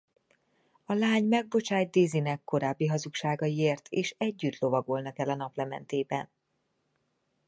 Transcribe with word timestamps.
A 0.85 0.93
lány 0.93 1.25
megbocsát 1.25 1.89
Dizzynek 1.89 2.43
korábbi 2.43 2.87
hazugságaiért 2.87 3.87
és 3.89 4.15
együtt 4.17 4.57
lovagolnak 4.59 5.19
el 5.19 5.29
a 5.29 5.35
naplementében. 5.35 6.29